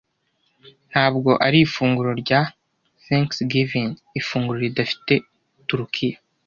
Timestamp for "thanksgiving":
3.05-3.91